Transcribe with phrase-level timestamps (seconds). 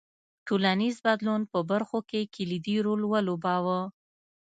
[0.47, 3.79] ټولنیز بدلون په برخو کې کلیدي رول ولوباوه.